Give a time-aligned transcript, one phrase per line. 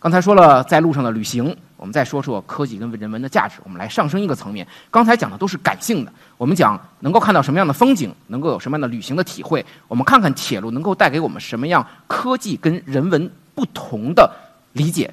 [0.00, 3.60] 刚才说了在路上的旅行，我们再说说科技跟人文的价值。
[3.62, 4.66] 我们来上升一个层面。
[4.90, 9.64] 刚才讲的都是感性的，我们讲能够看到什么样的风景，能够有什么样的旅行的体会。
[9.88, 14.34] 我们看看铁路能够带给我们什么样科技跟人文不同的
[14.72, 15.12] 理解。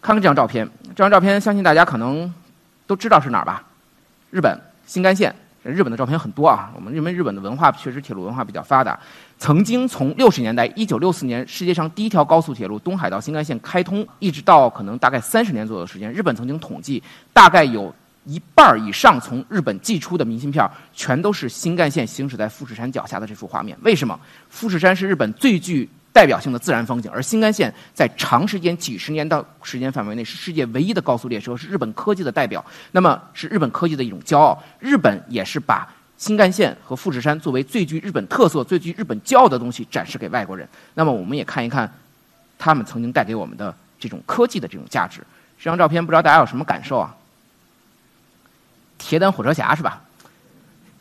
[0.00, 2.32] 看看这张照片，这张照片相信大家可能
[2.86, 3.64] 都知道是哪儿吧？
[4.30, 4.56] 日本
[4.86, 5.34] 新干线。
[5.62, 8.98] 日本的照片很多啊，我们认为日本的文化确实铁路文化比较发达。
[9.38, 17.94] 曾经从六十年代，一九六四年世界上第一条高速铁路东海道新干线开通，一直到可能大概三十年左右的时间，日本曾经统计，大概有
[18.24, 23.76] 一半以上从日本寄出的明信片，全都是新干线行驶在富士山脚下的这幅画面。
[23.82, 24.18] 为什么？
[24.48, 32.64] 富士山是日本最具代表性的自然风景，而新干线在长时间几十年的时间范围内是世界唯一的高速列车，是日本科技的代表。
[32.90, 34.62] 那么是日本科技的一种骄傲。
[34.78, 40.68] 日本也是把新干线和富士山作为最具日本特色、最具日本骄傲的东西展示给外国人。
[40.94, 41.90] 那么我们也看一看
[42.58, 45.20] 他们曾经带给我们的这种科技的这种价值。
[45.58, 47.16] 这张照片不知道大家有什么感受啊？
[48.98, 50.00] 铁胆火车侠是吧？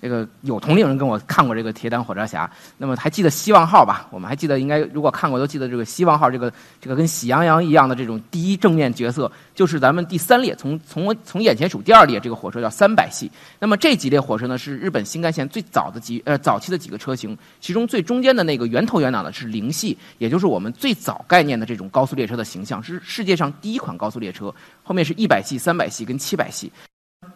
[0.01, 4.07] 这个有同龄人跟我看过这个铁胆火车侠，那么还记得希望号吧？
[4.09, 13.31] 我们还记得，应该如果看过都记得这个希望号，这个这个跟喜羊羊一样的这种第一正面角色，就是咱们第三列，从从从眼前数第二列这个火车叫三百系。
[13.59, 24.51] 那么这几列火车呢，是日本新干线最早的几呃早期的几个车型，其中最中间的那个圆头圆脑的是零系，也就是我们最早概念的这种高速列车的形象，是世界上第一款高速列车。
[24.83, 26.71] 后面是一百系、三百系跟七百系。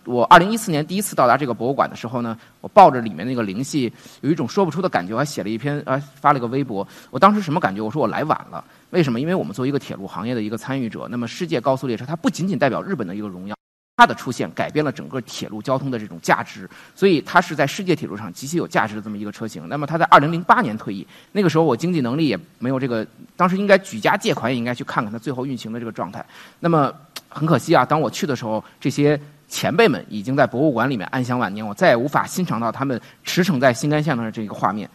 [0.05, 6.87] 我二零一四年第一次到达这个博物馆的时候呢，我抱着里面那个灵系，有一种说不出的感觉，我还写了一篇啊，发了个微博。
[7.09, 7.81] 我当时什么感觉？
[7.81, 8.63] 我说我来晚了。
[8.91, 9.19] 为什么？
[9.19, 13.55] 因为我们作为一个铁路行业的一个参与者，那么世界高速列车它不仅仅代表日本的一个荣耀，
[13.97, 19.67] 它的出现改变了整个铁路交通的这种价值，所以它是在世界铁路上极其有价值的这么一个车型。
[19.67, 23.05] 那么它在二零零八年退役，那个时候我经济能力也没有这个，
[23.35, 26.23] 当时应该举家借款也应该去看看它最后运行的这个状态。
[26.59, 26.93] 那么
[27.27, 29.19] 很可惜啊，当我去的时候，这些。
[29.47, 34.89] 前辈们已经在博物馆里面安享晚年，我再也无法欣赏到他们驰骋在新干线的这个画面。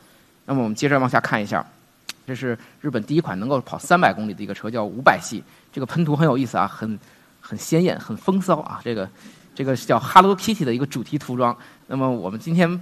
[0.44, 1.64] 那么我们接着往下看一下，
[2.26, 5.42] 这是日本第一款能够跑三百公里的一个车，叫五百系。
[5.72, 6.98] 这个喷涂很有意思啊，很
[7.40, 8.80] 很鲜艳，很风骚啊。
[8.84, 9.08] 这个
[9.54, 11.56] 这个是叫 Hello Kitty 的一个主题涂装。
[11.86, 12.80] 那么我们今天。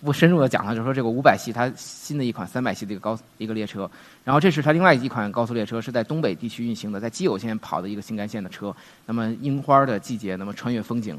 [0.00, 3.90] 不深入的讲了，就是说这个五百系它新的一款三百系的一个高一个列车，
[4.24, 8.74] 然后这是它另外一款高速列车，是在东北地区运行的，在基友线跑的一个新干线的车。
[9.06, 11.18] 那么樱花的季节，那么穿越风景，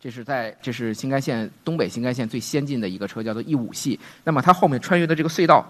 [0.00, 3.98] 这是在这是新干线东北新干线最先进的一个车，叫做 E 五系。
[4.22, 5.66] 那么它后面穿越的这个隧道，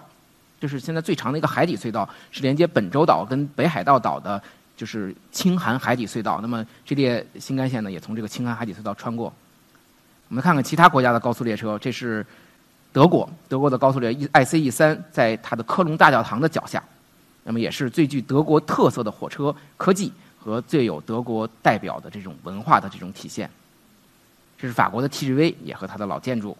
[0.60, 4.43] 就是现在最长的一个海底隧道，是连接本州岛跟北海道岛的，
[4.77, 6.39] 就是青函海底隧道。
[6.43, 9.33] 那么这列新干线呢，也从这个青函海底隧道穿过。
[10.32, 12.25] 我们看看其他国家的高速列车，这是
[12.91, 16.82] 德国，德国的高速列 ICE 三，在它的科隆大教堂的脚下，
[17.44, 23.50] 那么也是最具德国特色的火车科技和最有德国代表的这种文化的这种体现。
[24.56, 26.56] 这是法国的 TGV，也和它的老建筑。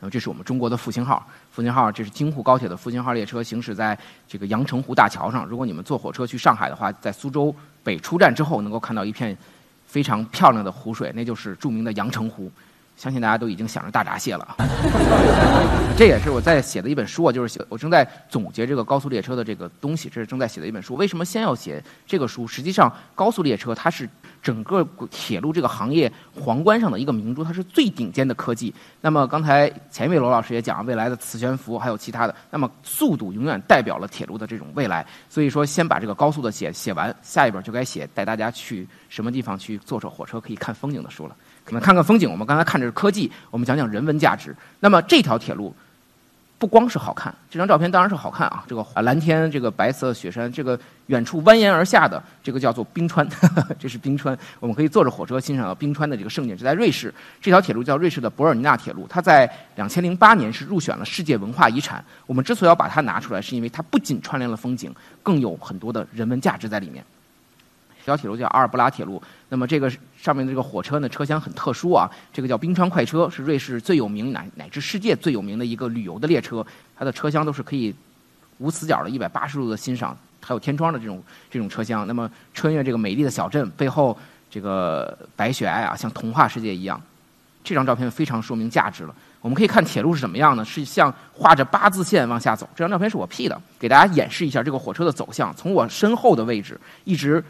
[0.00, 3.96] 那么这是我们中国的复兴号，复兴号这是京沪高铁的复兴号列车，行驶在
[4.26, 5.46] 这个阳澄湖大桥上。
[5.46, 9.38] 如果你们坐火车去上海的话，在苏州北出站之后，能够看到一片。
[9.90, 12.48] 非常漂亮的湖水，那就是著名的阳澄湖。
[12.96, 14.56] 相信大家都已经想着大闸蟹了。
[15.96, 20.94] 这也是我在写的一本书啊，就是写我正在总结这个高速列车的这个东西，这是正在写的一本书。
[20.94, 22.46] 为什么先要写这个书？
[22.46, 24.08] 实际上，高速列车它是
[24.42, 28.74] 整个铁路这个行业皇冠上的一个明珠，它是最顶尖的科技。
[29.00, 35.06] 那么刚才前一位罗老师也讲了，未来的磁悬浮还有其他的，那么速度永远代表了铁路的这种未来。
[35.28, 41.36] 所以说，先把这个高速的写写完，下一本就该写带大家去什么地方去坐着火车可以看风景的书了。
[41.66, 42.30] 我们看看风景。
[42.30, 44.56] 我们刚才看的是科技，我们讲讲人文价值。
[44.80, 45.74] 那么这条铁路
[46.60, 48.62] 不光是好看，这张照片当然是好看啊。
[48.68, 53.26] 这个蓝天，这个白色雪山，这个远处蜿蜒而下的这个叫做冰川，
[53.80, 54.38] 这是冰川。
[54.58, 56.58] 我们可以坐着火车欣赏到冰川的这个盛景。
[56.58, 62.04] 是在瑞士，这条铁路叫瑞士的博尔尼纳铁路，它在两千零八年是入选了世界文化遗产。
[62.26, 67.02] 我们之所以要把它拿出来，是因为它不仅串联了风景，更有很多的人文价值在里面。
[68.04, 76.66] 这条铁路叫阿尔布拉铁路，那么这个上面的这个火车呢，车厢很特殊啊，这个叫冰川快车，是瑞士最有名乃乃至世界最有名的一个旅游的列车，
[76.96, 77.94] 它的车厢都是可以
[78.58, 82.06] 无死角的一百八十度的欣赏，还有天窗的这种这种车厢。
[82.06, 84.16] 那么穿越这个美丽的小镇，背后
[84.50, 87.00] 这个白雪皑啊，像童话世界一样。
[87.62, 89.14] 这张照片非常说明价值了。
[89.42, 90.64] 我们可以看铁路是怎么样呢？
[90.64, 92.68] 是像画着八字线往下走。
[92.74, 95.54] 这张照片是我 P 的，给大家演示一下这个火车的走向。
[95.54, 97.42] 从我身后的位置一直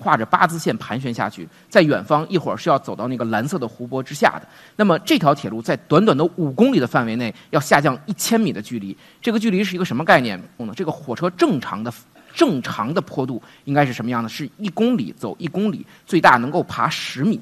[0.00, 4.48] 画着八字线盘旋下去，在远方一会儿是要走到那个蓝色的湖泊之下的。
[4.76, 10.72] 那么这条铁路在短短的五公里的范围内要下降一千米的距离，这个距离是一个什么概念呢？
[10.74, 11.92] 这个火车正常的
[12.34, 14.28] 正常的坡度应该是什么样的？
[14.28, 17.40] 是一公里走一公里，最大能够爬十米，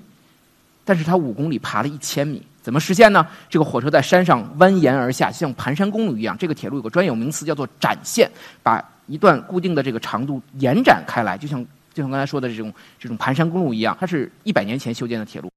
[0.84, 2.42] 但是它五公里爬了一千米。
[2.60, 3.26] 怎么实现呢？
[3.50, 6.36] 这个火车在山上蜿蜒而下，像盘山公路一样。
[6.38, 8.30] 这个铁路有个专有名词叫做展线，
[8.62, 13.96] 把一段固定的这个长度延展开来，就像就像刚才说的这种这种盘山公路一样。
[14.00, 15.50] 它是一百年前修建的铁路，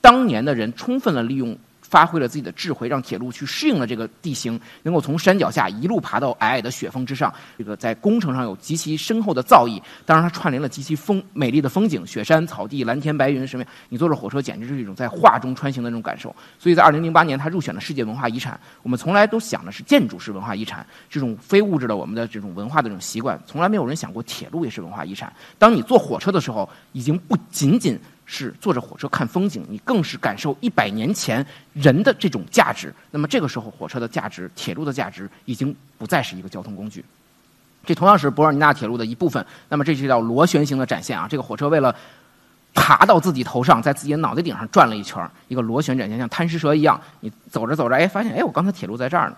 [0.00, 1.56] 当年的人充分的利用。
[1.88, 7.32] 发挥了自己的智慧，让铁路去适应了这个地形，能够从山脚下一路爬到皑皑的雪峰之上。
[7.56, 13.64] 这个在工程上有极其深厚的造诣，当然它串联了极其风美丽的风景，雪山、草地、蓝天白云，什么？
[13.88, 16.34] 你坐着火车简直是一种在画中穿行的那种感受。
[16.58, 18.58] 所以在二零零八年，它入选了世界文化遗产。
[18.82, 25.32] 我们从来都想的是建筑是文化遗产，这种非物质的我们的这种文化的这种习惯，从来没有人想过铁路也是文化遗产。
[25.58, 27.98] 当你坐火车的时候，已经不仅仅。
[28.26, 32.92] 是坐着火车看风景，你更是感受一百年前人的这种价值。
[33.12, 37.04] 那么这个时候，火车的价值、铁路的价值已经不再是一个交通工具。
[37.84, 39.46] 这同样是博尔尼纳铁路的一部分。
[39.68, 41.28] 那么这是叫螺旋形的展现啊！
[41.30, 41.94] 这个火车为了
[42.74, 47.00] 爬到自己头上，在自己的脑袋顶上转了一圈一个螺旋展现，像贪食蛇一样。
[47.20, 49.36] 你走着走着，哎，发现哎，我刚才铁路在这儿呢，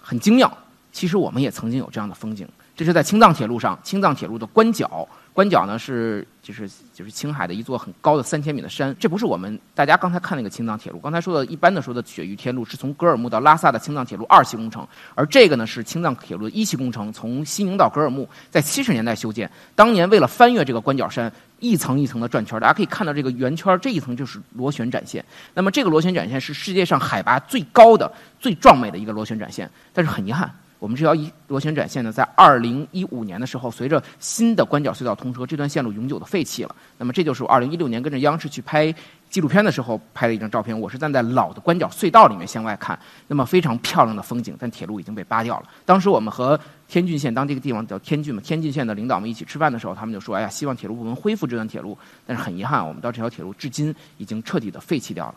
[0.00, 0.56] 很精妙。
[0.92, 2.48] 其实我们也曾经有这样的风景。
[2.76, 5.06] 这是在青藏铁路上，青藏铁路的关角。
[5.40, 30.54] 关角呢是就是就是青海的一座很高的三千米的山，这不是我们大家刚才看那个青藏铁路，刚才说的一般的说的雪域天路是从格尔木到拉萨的青藏铁路二期工程，而这个呢是青藏铁路的一期工程，从西宁到格尔木，在七十年代修建，当年为了翻越这个关角山，一层一层的转圈，大家可以看到这个圆圈这一层就是螺旋展现，那么这个螺旋展现是世界上海拔最高的、最壮美的一个螺旋展现，但是很遗憾。
[30.80, 36.74] 我们这条一螺旋展线呢，在二零一五年的时候，随着新的关角隧道通车，这段线路永久的废弃了。
[36.96, 38.92] 那么，这就是我二零一六年跟着央视去拍
[39.28, 40.78] 纪录片的时候拍的一张照片。
[40.78, 42.98] 我是站在老的关角隧道里面向外看，
[43.28, 45.68] 那么非常漂亮的风景，但铁路已经被扒掉了。
[45.84, 55.34] 当时我们和天峻县当这个地方叫天峻嘛，天峻县的领导们一起吃饭的时候，他们就说：“哎呀，希望铁路部门恢复这段铁路。”但是很遗憾，我们到这条铁路至今已经彻底的废弃掉了。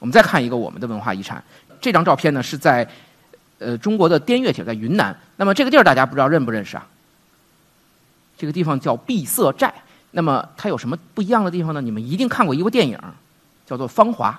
[0.00, 1.40] 我们再看一个我们的文化遗产，
[1.80, 2.88] 这张照片呢是在。
[3.58, 5.16] 呃，中国的滇越铁在云南。
[5.36, 6.86] 那么这个地儿大家不知道认不认识啊？
[8.36, 9.72] 这个地方叫碧色寨。
[10.10, 11.80] 那么它有什么不一样的地方呢？
[11.80, 12.98] 你们一定看过一部电影，
[13.66, 14.30] 叫做《芳华》。《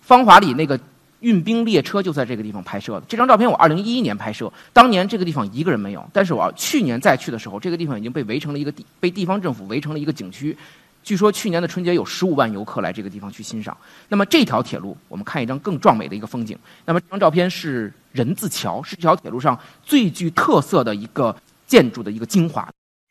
[0.00, 0.78] 芳华》里那个
[1.20, 3.02] 运兵列车就在这个地方拍摄的。
[3.08, 6.04] 这张照片我二零一一年拍摄，当年这个地方一个人没有。
[6.12, 10.56] 但是我去年再去的时候，这个地方已经被围成了一个地，被地方政府围成了一个景区。
[11.02, 13.76] 据说去年的春节有十五万游客来这个地方去欣赏。
[14.08, 16.56] 那么这条铁路，我们看一张更壮美的一个风景。
[16.84, 21.34] 那么这张照片是人字桥，是这条铁路上最具特色的一个
[21.66, 22.68] 建筑的一个精华。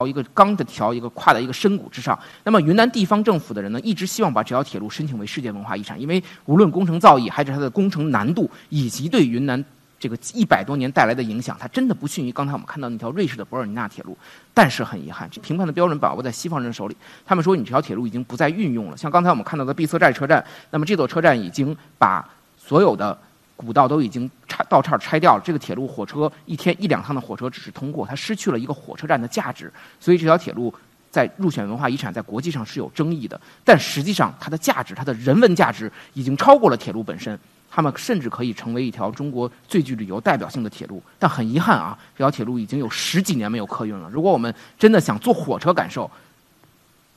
[0.08, 2.18] 一个钢的条，一个跨在一个深谷之上。
[2.44, 9.64] 那么云南地方政府的人呢，一直希望把这条铁路申请为世界文化遗产，因为无论工程造诣，还是它的工程难度，以及对云南。
[10.00, 14.18] 这个一百多年带来的影响，它真的不逊于刚才我们看到那条瑞士的博尔尼纳铁路。
[14.52, 16.98] 但是很遗憾，这评判的标准把握在西方人手里。
[17.24, 18.98] 他们说你这条铁路已经不再运用了。
[18.98, 22.28] 像刚才我们看到的碧色寨车站，那么这座车站已经把
[22.58, 23.16] 所有的
[23.62, 25.42] 古道都已经拆道岔拆掉了。
[25.46, 29.72] 这个铁路火车一天一两趟的火车只是通过，它失去了一个火车站的价值。
[30.00, 30.74] 所以这条铁路
[31.12, 33.40] 在入选文化遗产，在国际上是有争议的。
[33.64, 37.40] 但实际上它的价值，它的人文价值已经超过了铁路本身。
[37.74, 44.10] 他们甚至可以成为一条中国最具旅游代表性的铁路，但很遗憾啊，这条铁路已经有十几年没有客运了。
[44.10, 46.12] 如果我们真的想坐火车感受，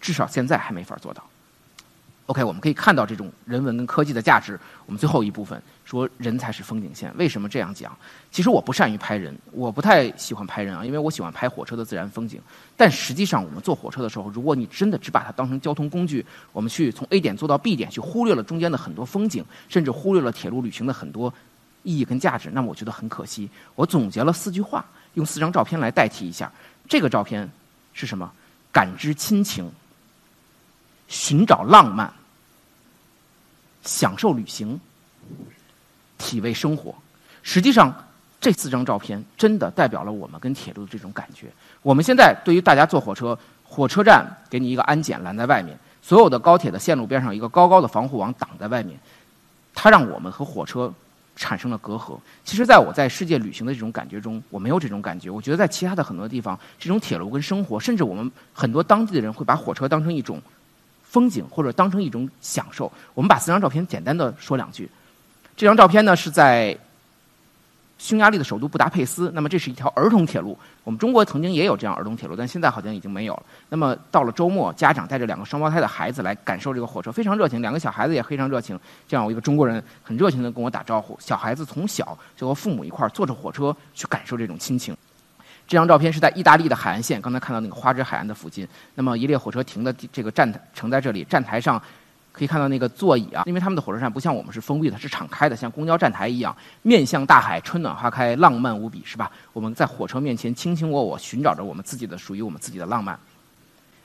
[0.01, 1.25] 至少现在还没法做到。
[2.27, 4.57] OK，我们可以看到这种人文跟科技的价值。
[4.87, 7.97] 我们最后一部分说人才是风景线，为什么这样讲？
[8.33, 12.41] 其实我不善于拍人，我不太喜欢拍人啊，因为我喜欢拍火车的自然风景。
[12.77, 21.33] 但实际上，我们坐火车的时候，如果你真的只把它当成交通工具，我们去从 A 点坐到 B 点，去忽略了中间的很多风景，甚至忽略了铁路旅行的很多
[21.83, 23.49] 意义跟价值，那么我觉得很可惜。
[23.75, 26.51] 我总结了四句话，用四张照片来代替一下。
[26.89, 27.49] 这个照片
[27.93, 28.33] 是什么？
[28.73, 29.71] 感知亲情。
[31.07, 32.11] 寻找浪漫，
[33.83, 34.81] 享受旅行，
[36.19, 36.95] 体味生活。
[37.43, 37.95] 实际上，
[38.41, 41.47] 这四张照片真的代表了我们跟铁路的这种感觉。
[41.83, 48.99] 我们现在对于大家坐火车，火车站给你一个安检拦在外面，所有的高铁的线路边上一个高高的防护网挡在外面，
[49.75, 50.93] 它让我们和火车
[51.37, 52.19] 产生了隔阂。
[52.45, 55.31] 其实，在我在世界旅行的这种感觉中，我没有这种感觉。
[55.31, 60.41] 我觉得在其他的很多地方，这种铁路跟生活，甚至我们很多当地的人会把火车当成一种。
[61.03, 62.91] 风景，或者当成一种享受。
[63.15, 64.91] 我们把四张照片简单的说两句。
[65.57, 66.77] 这张照片呢是在
[67.97, 70.59] 匈牙利的首都布达佩斯，那么这是一条儿童铁路。
[70.83, 73.43] 我们中国曾经也有这样儿童铁路，但现在好像已经没有了。
[73.69, 77.63] 那么到了周末，家长带着两个双胞胎的孩子来感受这个火车，非常热情。
[77.63, 78.79] 两个小孩子也非常热情。
[79.07, 81.17] 这样，我一个中国人很热情的跟我打招呼。
[81.21, 84.95] 小孩子从小就和父母一块儿坐着火车去感受这种亲情。
[85.67, 88.69] 这张照片是在意大利的海岸线，刚才看到那个花之海岸的附近。
[88.97, 91.81] 那么一列火车停的这个站停在这里，站台上
[92.35, 99.31] 可以看到那个座椅啊，因为他们的火车站不像我们是封闭的，是敞开的，像公交站台一样，面向大海，春暖花开，浪漫无比，是吧？
[99.53, 103.17] 我们在火车面前卿卿我我，寻找着我们自己的属于我们自己的浪漫。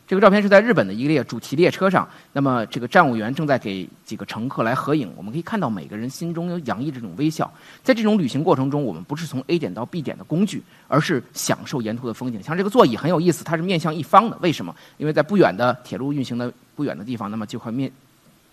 [0.07, 5.11] 这个照片是在日本的一列主题列车上，那么这个站务员正在给几个乘客来合影。
[5.15, 7.51] 我们可以看到每个人心中有洋溢这种微笑。
[7.83, 12.41] 在这种旅行过程中，我们不是从 A 点到 B 点的工具，而是享受沿途的风景。
[12.41, 14.75] 像这个座椅很有意思，它是面向一方的，为什么？
[14.97, 17.91] 因为在不远的铁路运行的不远的地方，那么就会面。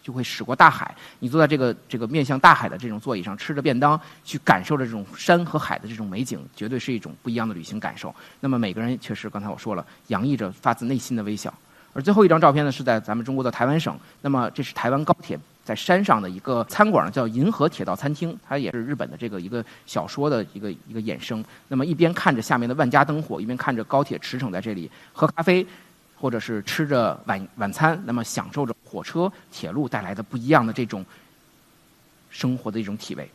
[0.07, 8.15] 就会驶过大海，你坐在这个这个面向大海的这种座椅上，吃着便当，去感受着这种山和海的这种美景，绝对是一种不一样的旅行感受。
[8.39, 11.53] 那么每个人确实，刚才我说了，洋溢着发自内心的微笑。
[11.93, 21.45] 而最后一张照片呢，是在咱们中国的台湾省，那么这是台湾高铁在山上的一个餐馆，叫银河铁道餐厅，它也是日本的这个一个小说的一个一个衍生。
[21.67, 25.67] 那么一边看着下面的万家灯火，一边看着高铁驰骋在这里，喝咖啡。
[26.19, 31.05] 或者是吃着晚晚餐，那么享受着火车、铁路带来的不一样的这种
[32.31, 33.31] 生活的一种体味。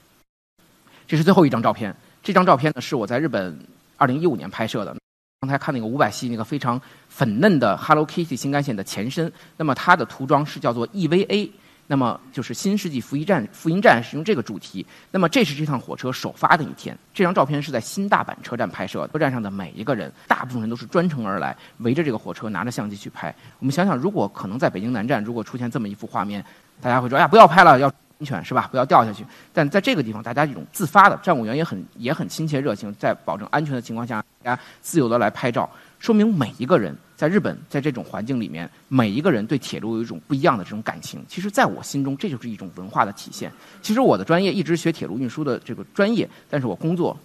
[1.07, 3.57] 这是最后一张照片，这张照片呢是我在日本
[3.97, 4.95] 二零一五年拍摄的。
[5.41, 11.49] 刚才看那个五百系那个非常粉嫩的 Hello Kitty 新干线的前身，那么它的涂装是叫做 EVA。
[11.91, 14.85] 那么就是新世纪福音站，福音站是用这个主题。
[15.11, 16.97] 那么这是这趟火车首发的一天。
[17.13, 23.35] 这张照片是在新大阪车站拍摄，车站上的每一个人，大部分人都是专程而来，围着这个火车拿着相机去拍。
[23.59, 26.41] 我们想想，如果可能在北京南站，如果出现这么一幅画面，
[26.79, 28.69] 大家会说：“哎呀，不要拍了，要安全是吧？
[28.71, 35.69] 不要掉下去。”但在这个地方，大家这种自发的站务员也很也很亲切热情，在保证安全的情况下，大家自由的来拍照。
[36.01, 41.23] 说明每一个人在日本，在这种环境里面，每一个人对铁路有一种不一样的这种感情。
[41.27, 43.51] 其实，在我心中，这就是一种文化的体现。
[43.83, 47.15] 其实，我的专业一直学铁路运输的这个专业，但是我工作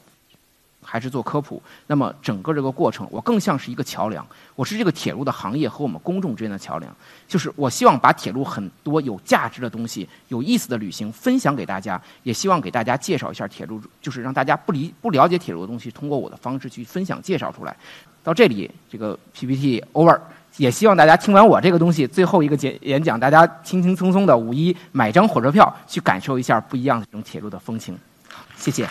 [0.83, 1.63] 还是做科普。
[1.87, 4.27] 那么，整个这个过程，我更像是一个桥梁。
[4.57, 6.95] 我是这个铁路的行业和我们公众之间的桥梁。
[7.27, 17.75] 就是我希望把铁路很多有价值的东西、有意思的旅行分享给大家，也希望给大家介绍一下铁路，就是让大家不理不了解铁路的东西，通过我的方式去分享介绍出来。
[18.27, 20.19] 到这里，这个 PPT over，
[20.57, 27.97] 也希望大家听完我这个东西最后一个演演讲，大家轻轻松松的五一买张火车票，去感受一下不一样的这种铁路的风情。
[28.57, 28.85] 谢谢。